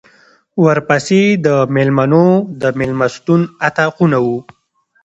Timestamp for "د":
1.45-1.47, 2.61-2.63